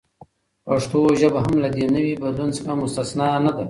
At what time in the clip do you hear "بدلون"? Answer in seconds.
2.21-2.49